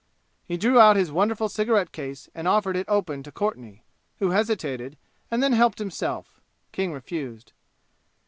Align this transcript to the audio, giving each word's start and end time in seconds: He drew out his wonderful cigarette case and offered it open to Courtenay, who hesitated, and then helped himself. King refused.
He 0.43 0.57
drew 0.57 0.79
out 0.79 0.95
his 0.95 1.11
wonderful 1.11 1.47
cigarette 1.47 1.91
case 1.91 2.27
and 2.33 2.47
offered 2.47 2.75
it 2.75 2.87
open 2.89 3.21
to 3.21 3.31
Courtenay, 3.31 3.83
who 4.17 4.31
hesitated, 4.31 4.97
and 5.29 5.43
then 5.43 5.53
helped 5.53 5.77
himself. 5.77 6.41
King 6.71 6.91
refused. 6.91 7.53